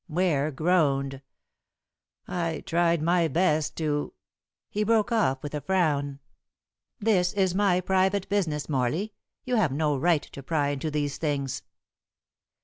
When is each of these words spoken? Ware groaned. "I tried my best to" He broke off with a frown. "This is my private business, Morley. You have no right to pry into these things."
Ware 0.09 0.49
groaned. 0.49 1.21
"I 2.27 2.63
tried 2.65 3.03
my 3.03 3.27
best 3.27 3.75
to" 3.77 4.13
He 4.71 4.83
broke 4.83 5.11
off 5.11 5.43
with 5.43 5.53
a 5.53 5.61
frown. 5.61 6.17
"This 6.99 7.33
is 7.33 7.53
my 7.53 7.81
private 7.81 8.27
business, 8.27 8.67
Morley. 8.67 9.13
You 9.45 9.57
have 9.57 9.71
no 9.71 9.95
right 9.95 10.23
to 10.23 10.41
pry 10.41 10.69
into 10.69 10.89
these 10.89 11.19
things." 11.19 11.61